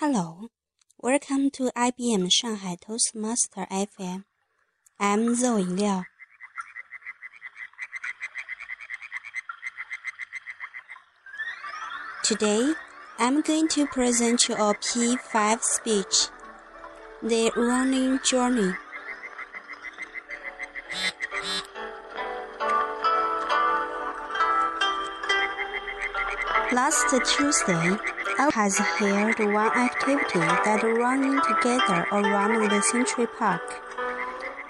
Hello, 0.00 0.48
welcome 1.02 1.50
to 1.50 1.70
IBM 1.76 2.30
Shanghai 2.32 2.78
Toastmaster 2.80 3.66
FM. 3.70 4.24
I'm 4.98 5.34
Zoe 5.34 5.62
Liao. 5.62 6.04
Today, 12.24 12.72
I'm 13.18 13.42
going 13.42 13.68
to 13.68 13.86
present 13.88 14.48
you 14.48 14.54
a 14.54 14.72
P5 14.72 15.60
speech, 15.60 16.28
The 17.22 17.52
Running 17.54 18.20
Journey. 18.24 18.72
Last 26.72 27.14
Tuesday, 27.26 27.98
has 28.48 28.78
held 28.78 29.38
one 29.38 29.76
activity 29.76 30.40
that 30.40 30.82
running 30.82 31.38
together 31.46 32.06
around 32.10 32.70
the 32.70 32.80
Century 32.80 33.26
Park 33.26 33.60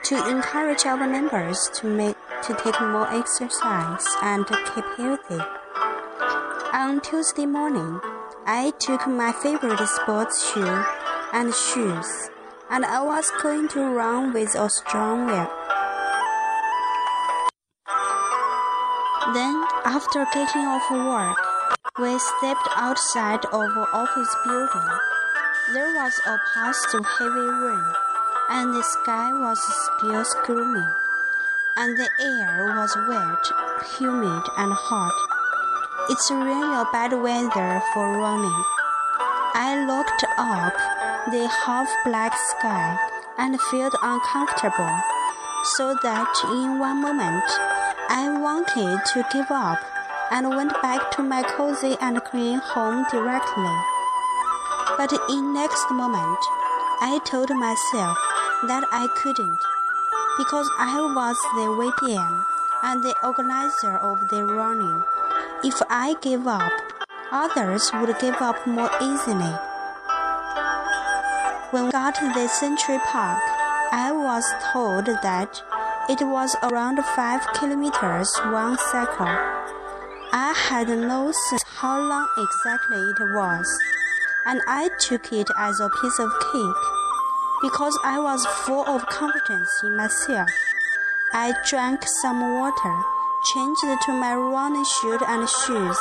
to 0.02 0.28
encourage 0.28 0.84
our 0.86 1.06
members 1.06 1.70
to 1.74 1.86
make 1.86 2.16
to 2.42 2.54
take 2.54 2.80
more 2.80 3.08
exercise 3.12 4.04
and 4.22 4.44
keep 4.46 4.84
healthy. 4.96 5.38
On 6.72 7.00
Tuesday 7.00 7.46
morning, 7.46 8.00
I 8.44 8.72
took 8.78 9.06
my 9.06 9.30
favorite 9.30 9.86
sports 9.86 10.52
shoe 10.52 10.84
and 11.32 11.54
shoes, 11.54 12.30
and 12.70 12.84
I 12.84 13.02
was 13.02 13.30
going 13.42 13.68
to 13.68 13.80
run 13.80 14.32
with 14.32 14.54
a 14.56 14.68
strong 14.68 15.26
will. 15.26 15.50
Then, 19.32 19.64
after 19.84 20.26
getting 20.32 20.66
off 20.66 20.90
work, 20.90 21.49
we 21.98 22.18
stepped 22.18 22.68
outside 22.76 23.44
of 23.46 23.62
an 23.62 23.86
office 23.92 24.36
building. 24.46 24.90
There 25.74 25.92
was 25.94 26.20
a 26.24 26.38
past 26.54 26.94
of 26.94 27.04
heavy 27.04 27.48
rain, 27.66 27.84
and 28.50 28.74
the 28.74 28.82
sky 28.82 29.32
was 29.32 29.58
still 29.58 30.24
gloomy, 30.46 30.86
and 31.76 31.96
the 31.98 32.08
air 32.20 32.74
was 32.78 32.96
wet, 33.08 33.44
humid, 33.98 34.42
and 34.56 34.72
hot. 34.72 35.12
It's 36.10 36.30
really 36.30 36.76
a 36.78 36.86
bad 36.92 37.12
weather 37.12 37.82
for 37.92 38.18
running. 38.18 38.64
I 39.54 39.84
looked 39.84 40.24
up 40.38 40.74
the 41.32 41.48
half 41.66 41.90
black 42.04 42.34
sky 42.56 42.96
and 43.36 43.60
felt 43.62 43.94
uncomfortable, 44.00 44.94
so 45.76 45.96
that 46.02 46.32
in 46.44 46.78
one 46.78 47.02
moment 47.02 47.44
I 48.08 48.30
wanted 48.40 49.04
to 49.12 49.26
give 49.32 49.50
up 49.50 49.89
and 50.30 50.48
went 50.50 50.72
back 50.82 51.10
to 51.12 51.22
my 51.22 51.42
cozy 51.42 51.96
and 52.00 52.22
clean 52.24 52.58
home 52.58 53.04
directly. 53.10 53.76
But 54.96 55.12
in 55.28 55.52
next 55.54 55.90
moment, 55.90 56.38
I 57.00 57.20
told 57.24 57.50
myself 57.50 58.18
that 58.68 58.84
I 58.92 59.08
couldn't, 59.22 59.58
because 60.38 60.68
I 60.78 61.00
was 61.14 61.36
the 61.56 61.66
VPN 61.78 62.44
and 62.82 63.02
the 63.02 63.14
organizer 63.24 63.96
of 63.96 64.28
the 64.28 64.44
running. 64.44 65.02
If 65.64 65.80
I 65.88 66.14
gave 66.20 66.46
up, 66.46 66.72
others 67.32 67.90
would 67.94 68.18
give 68.18 68.40
up 68.40 68.66
more 68.66 68.90
easily. 69.00 69.54
When 71.70 71.86
we 71.86 71.90
got 71.92 72.14
to 72.16 72.32
the 72.34 72.48
Century 72.48 72.98
Park, 73.06 73.40
I 73.92 74.12
was 74.12 74.44
told 74.72 75.06
that 75.06 75.62
it 76.08 76.20
was 76.22 76.56
around 76.62 76.98
5 77.02 77.46
kilometers 77.54 78.30
one 78.46 78.76
cycle. 78.90 79.59
I 80.32 80.54
had 80.54 80.88
no 80.88 81.32
sense 81.32 81.64
how 81.74 81.98
long 81.98 82.28
exactly 82.38 82.98
it 82.98 83.18
was, 83.34 83.66
and 84.46 84.60
I 84.68 84.88
took 85.00 85.32
it 85.32 85.48
as 85.58 85.80
a 85.80 85.90
piece 85.90 86.18
of 86.20 86.30
cake 86.52 86.84
because 87.62 87.98
I 88.04 88.20
was 88.20 88.46
full 88.62 88.86
of 88.86 89.04
confidence 89.06 89.68
in 89.82 89.96
myself. 89.96 90.48
I 91.32 91.52
drank 91.68 92.04
some 92.22 92.40
water, 92.54 93.02
changed 93.52 93.80
to 94.06 94.12
my 94.12 94.36
running 94.36 94.84
shoes 94.84 95.20
and 95.26 95.48
shoes. 95.48 95.98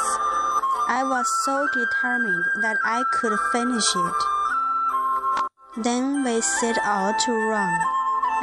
I 0.88 1.02
was 1.02 1.26
so 1.46 1.68
determined 1.74 2.46
that 2.62 2.78
I 2.86 3.04
could 3.14 3.34
finish 3.52 3.96
it. 3.96 5.84
Then 5.84 6.24
we 6.24 6.40
set 6.42 6.78
out 6.84 7.18
to 7.18 7.32
run, 7.32 7.82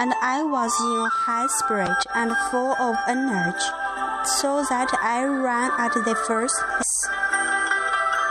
and 0.00 0.14
I 0.20 0.42
was 0.42 0.74
in 0.80 0.98
a 0.98 1.14
high 1.14 1.46
spirit 1.46 2.02
and 2.16 2.36
full 2.50 2.74
of 2.74 2.96
energy 3.06 3.85
so 4.26 4.64
that 4.68 4.90
I 5.00 5.22
ran 5.22 5.70
at 5.78 5.94
the 5.94 6.16
first 6.26 6.58
pace. 6.66 7.08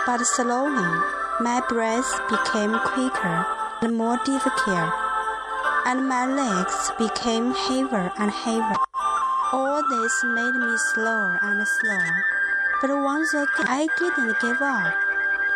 But 0.05 0.19
slowly, 0.27 0.91
my 1.39 1.61
breath 1.69 2.11
became 2.29 2.77
quicker 2.79 3.45
and 3.81 3.95
more 3.95 4.19
difficult, 4.25 4.91
and 5.85 6.07
my 6.07 6.27
legs 6.27 6.91
became 6.99 7.55
heavier 7.55 8.11
and 8.19 8.29
heavier. 8.29 8.75
All 9.53 9.81
this 9.87 10.23
made 10.23 10.55
me 10.55 10.75
slower 10.93 11.39
and 11.41 11.65
slower. 11.65 12.15
But 12.81 12.91
once 12.91 13.33
again, 13.33 13.67
I 13.67 13.87
didn't 13.97 14.35
give 14.41 14.61
up. 14.61 14.93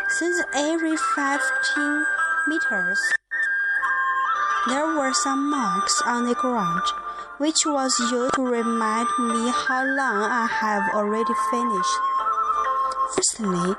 Since 0.07 0.41
every 0.55 0.95
15 0.95 2.05
meters, 2.47 2.99
there 4.67 4.87
were 4.87 5.13
some 5.13 5.49
marks 5.49 6.01
on 6.05 6.25
the 6.25 6.35
ground 6.35 7.08
which 7.39 7.65
was 7.65 7.97
used 8.11 8.33
to 8.35 8.43
remind 8.43 9.07
me 9.17 9.49
how 9.49 9.83
long 9.85 10.27
I 10.27 10.45
have 10.59 10.83
already 10.93 11.33
finished. 11.49 11.95
Firstly, 13.15 13.75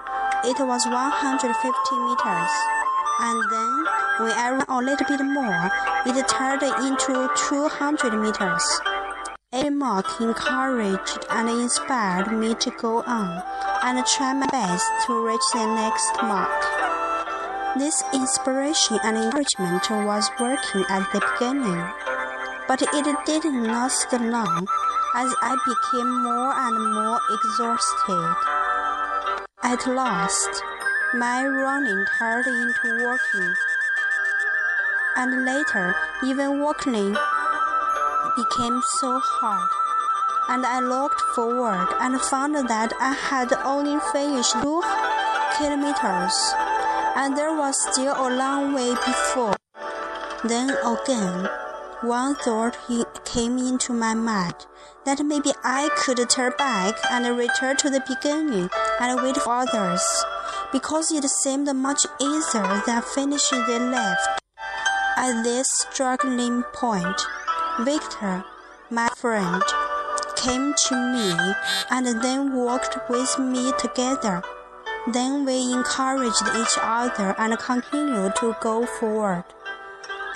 it 0.49 0.57
was 0.65 0.87
150 0.89 1.45
meters, 1.45 2.53
and 3.21 3.39
then 3.53 3.73
when 4.17 4.33
I 4.33 4.57
ran 4.57 4.65
a 4.67 4.79
little 4.81 5.07
bit 5.07 5.21
more, 5.21 5.71
it 6.07 6.29
turned 6.29 6.63
into 6.63 7.29
200 7.37 8.17
meters. 8.17 8.65
Every 9.53 9.69
mark 9.69 10.07
encouraged 10.21 11.27
and 11.29 11.51
inspired 11.51 12.33
me 12.33 12.55
to 12.55 12.71
go 12.81 13.03
on 13.03 13.43
and 13.85 14.07
try 14.07 14.33
my 14.33 14.47
best 14.47 14.87
to 15.07 15.27
reach 15.27 15.41
the 15.53 15.67
next 15.67 16.11
mark. 16.23 16.49
This 17.77 18.03
inspiration 18.15 18.99
and 19.05 19.19
encouragement 19.19 19.91
was 19.91 20.31
working 20.41 20.85
at 20.89 21.13
the 21.13 21.21
beginning 21.21 22.10
but 22.71 22.83
it 22.83 23.05
did 23.27 23.45
not 23.45 23.67
last 23.67 24.13
long 24.13 24.65
as 25.17 25.35
I 25.43 25.59
became 25.67 26.23
more 26.23 26.55
and 26.55 26.95
more 26.95 27.19
exhausted. 27.35 28.37
At 29.65 29.85
last, 29.89 30.63
my 31.13 31.45
running 31.45 32.05
turned 32.17 32.47
into 32.47 33.05
walking, 33.05 33.55
and 35.17 35.45
later, 35.45 35.97
even 36.23 36.61
walking 36.61 37.17
became 38.37 38.81
so 39.01 39.19
hard. 39.19 39.69
And 40.49 40.65
I 40.65 40.79
looked 40.79 41.21
forward 41.35 41.89
and 41.99 42.21
found 42.21 42.55
that 42.55 42.93
I 43.01 43.15
had 43.15 43.53
only 43.65 43.99
finished 44.13 44.53
two 44.63 44.81
kilometers, 45.59 46.37
and 47.17 47.37
there 47.37 47.53
was 47.53 47.75
still 47.91 48.15
a 48.15 48.31
long 48.31 48.75
way 48.75 48.95
before. 48.95 49.57
Then 50.45 50.71
again, 50.87 51.49
one 52.03 52.35
thought 52.35 52.79
came 53.25 53.59
into 53.59 53.93
my 53.93 54.15
mind 54.15 54.67
that 55.05 55.25
maybe 55.25 55.53
I 55.63 55.89
could 55.97 56.29
turn 56.29 56.53
back 56.57 56.95
and 57.11 57.37
return 57.37 57.77
to 57.79 57.91
the 57.91 58.03
beginning 58.07 58.69
and 59.01 59.23
wait 59.23 59.37
for 59.37 59.55
others, 59.55 60.03
because 60.73 61.13
it 61.13 61.25
seemed 61.25 61.75
much 61.75 62.07
easier 62.21 62.83
than 62.87 63.03
finishing 63.03 63.65
the 63.67 63.79
left. 63.79 64.43
At 65.17 65.43
this 65.43 65.69
struggling 65.91 66.63
point, 66.73 67.21
Victor, 67.81 68.45
my 68.91 69.09
friend, 69.17 69.63
came 70.37 70.75
to 70.89 70.95
me 70.95 71.55
and 71.91 72.23
then 72.23 72.55
walked 72.55 72.97
with 73.09 73.39
me 73.39 73.73
together. 73.79 74.43
Then 75.13 75.45
we 75.45 75.73
encouraged 75.73 76.43
each 76.57 76.79
other 76.81 77.35
and 77.39 77.59
continued 77.59 78.37
to 78.37 78.57
go 78.61 78.87
forward. 78.87 79.45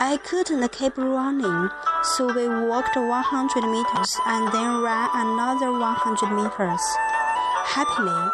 I 0.00 0.16
couldn't 0.16 0.66
keep 0.72 0.98
running, 0.98 1.70
so 2.02 2.26
we 2.26 2.48
walked 2.48 2.96
100 2.96 3.62
meters 3.62 4.16
and 4.26 4.50
then 4.50 4.82
ran 4.82 5.08
another 5.14 5.70
100 5.70 6.34
meters. 6.34 6.82
Happily, 7.70 8.30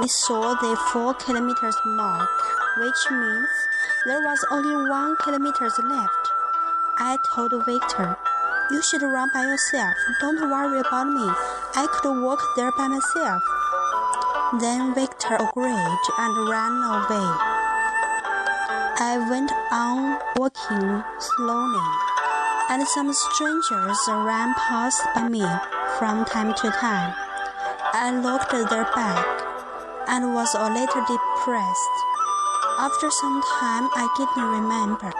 we 0.00 0.08
saw 0.08 0.52
the 0.60 0.76
4 0.92 1.14
kilometers 1.14 1.76
mark, 1.86 2.28
which 2.76 3.02
means 3.10 3.48
there 4.04 4.20
was 4.20 4.44
only 4.50 4.90
1 4.90 5.16
kilometers 5.24 5.72
left. 5.80 6.24
I 6.98 7.16
told 7.34 7.56
Victor, 7.64 8.16
You 8.70 8.82
should 8.82 9.02
run 9.02 9.30
by 9.32 9.48
yourself. 9.48 9.94
Don't 10.20 10.50
worry 10.50 10.80
about 10.80 11.08
me. 11.08 11.24
I 11.74 11.88
could 11.88 12.20
walk 12.22 12.42
there 12.54 12.72
by 12.76 12.86
myself. 12.86 13.42
Then 14.60 14.94
Victor 14.94 15.36
agreed 15.40 16.04
and 16.18 16.48
ran 16.48 16.76
away. 16.84 17.67
I 19.00 19.16
went 19.30 19.52
on 19.70 20.18
walking 20.34 21.04
slowly, 21.20 21.88
and 22.68 22.82
some 22.88 23.12
strangers 23.12 23.98
ran 24.10 24.52
past 24.58 25.00
by 25.14 25.28
me 25.28 25.46
from 25.98 26.24
time 26.24 26.52
to 26.54 26.70
time. 26.72 27.14
I 27.94 28.10
looked 28.10 28.52
at 28.52 28.68
their 28.68 28.90
back 28.98 29.22
and 30.08 30.34
was 30.34 30.52
a 30.58 30.66
little 30.66 31.06
depressed. 31.06 31.96
After 32.82 33.08
some 33.22 33.40
time, 33.62 33.86
I 33.94 34.10
didn't 34.18 34.50
remember. 34.50 35.14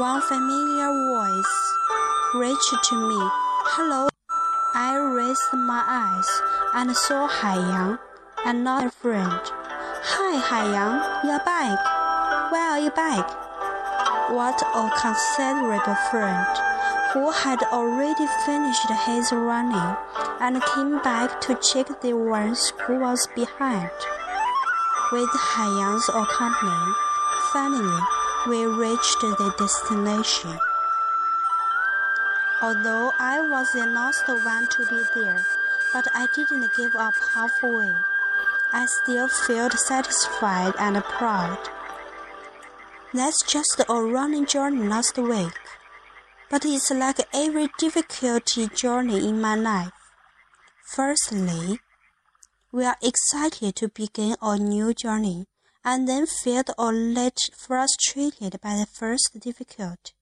One 0.00 0.22
familiar 0.22 0.88
voice 1.12 1.54
reached 2.40 2.88
to 2.88 2.96
me. 2.96 3.20
Hello. 3.76 4.08
I 4.74 4.96
raised 4.96 5.52
my 5.52 5.84
eyes 5.84 6.30
and 6.72 6.96
saw 6.96 7.28
Haiyang, 7.28 7.98
another 8.46 8.88
friend. 8.88 9.42
Hi, 10.08 10.40
Haiyang, 10.40 11.24
you're 11.28 11.44
back. 11.44 12.03
You 12.54 12.90
back? 12.90 13.28
What 14.30 14.62
a 14.62 14.90
considerable 15.00 15.96
friend, 16.10 16.46
who 17.12 17.30
had 17.30 17.62
already 17.72 18.26
finished 18.46 18.90
his 19.06 19.32
running 19.32 19.96
and 20.40 20.62
came 20.62 20.98
back 21.02 21.40
to 21.42 21.54
check 21.56 22.00
the 22.00 22.12
ones 22.14 22.72
who 22.86 23.00
was 23.00 23.26
behind. 23.34 23.90
With 25.10 25.30
Haiyang's 25.30 26.08
accompany, 26.08 26.92
finally 27.52 28.02
we 28.48 28.66
reached 28.66 29.20
the 29.20 29.54
destination. 29.58 30.58
Although 32.62 33.12
I 33.18 33.48
was 33.48 33.72
the 33.72 33.86
last 33.86 34.28
one 34.28 34.66
to 34.68 34.86
be 34.86 35.02
there, 35.14 35.40
but 35.92 36.06
I 36.14 36.28
didn't 36.34 36.74
give 36.76 36.94
up 36.94 37.14
halfway. 37.34 37.94
I 38.72 38.86
still 38.86 39.28
felt 39.28 39.72
satisfied 39.72 40.74
and 40.78 41.02
proud. 41.04 41.58
That's 43.14 43.44
just 43.46 43.80
a 43.88 43.94
running 43.94 44.44
journey 44.44 44.88
last 44.88 45.16
week, 45.16 45.52
but 46.50 46.64
it's 46.64 46.90
like 46.90 47.20
every 47.32 47.68
difficulty 47.78 48.66
journey 48.66 49.28
in 49.28 49.40
my 49.40 49.54
life. 49.54 49.92
Firstly, 50.84 51.78
we 52.72 52.84
are 52.84 52.96
excited 53.00 53.76
to 53.76 53.86
begin 53.86 54.34
a 54.42 54.58
new 54.58 54.92
journey 54.92 55.46
and 55.84 56.08
then 56.08 56.26
feel 56.26 56.64
a 56.76 56.86
little 56.86 57.54
frustrated 57.56 58.60
by 58.60 58.74
the 58.74 58.86
first 58.92 59.38
difficulty. 59.38 60.14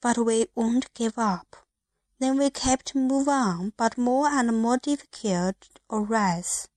But 0.00 0.18
we 0.18 0.46
won't 0.54 0.94
give 0.94 1.18
up. 1.18 1.56
Then 2.20 2.38
we 2.38 2.50
kept 2.50 2.94
moving 2.94 3.34
on, 3.34 3.72
but 3.76 3.98
more 3.98 4.28
and 4.28 4.62
more 4.62 4.78
difficult 4.78 5.56
arise. 5.90 6.68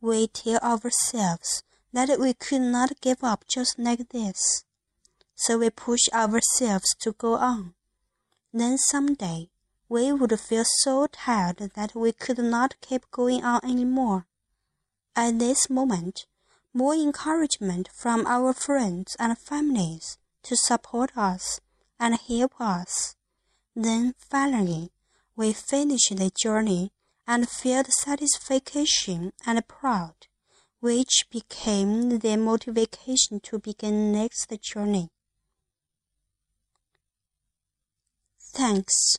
We 0.00 0.28
tell 0.28 0.58
ourselves 0.58 1.64
that 1.92 2.18
we 2.18 2.34
could 2.34 2.62
not 2.62 3.00
give 3.00 3.22
up 3.22 3.44
just 3.48 3.78
like 3.78 4.08
this. 4.10 4.64
So 5.34 5.58
we 5.58 5.70
push 5.70 6.08
ourselves 6.12 6.94
to 7.00 7.12
go 7.12 7.34
on. 7.34 7.74
Then 8.52 8.78
someday 8.78 9.48
we 9.88 10.12
would 10.12 10.38
feel 10.38 10.64
so 10.82 11.06
tired 11.06 11.70
that 11.74 11.94
we 11.94 12.12
could 12.12 12.38
not 12.38 12.80
keep 12.80 13.10
going 13.10 13.44
on 13.44 13.60
anymore. 13.64 14.26
At 15.16 15.38
this 15.38 15.68
moment, 15.68 16.26
more 16.72 16.94
encouragement 16.94 17.88
from 18.00 18.26
our 18.26 18.52
friends 18.52 19.16
and 19.18 19.36
families 19.36 20.18
to 20.44 20.56
support 20.56 21.10
us 21.16 21.60
and 21.98 22.14
help 22.16 22.52
us. 22.60 23.16
Then 23.74 24.14
finally, 24.18 24.92
we 25.34 25.52
finish 25.52 26.08
the 26.10 26.30
journey 26.40 26.92
and 27.26 27.48
felt 27.48 27.88
satisfaction 27.88 29.32
and 29.46 29.66
proud, 29.66 30.26
which 30.80 31.24
became 31.30 32.18
the 32.18 32.36
motivation 32.36 33.40
to 33.40 33.58
begin 33.58 34.12
next 34.12 34.52
journey. 34.62 35.08
Thanks. 38.52 39.16